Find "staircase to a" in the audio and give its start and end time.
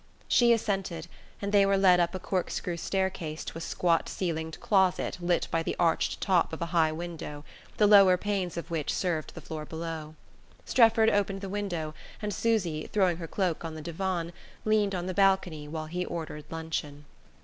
2.75-3.61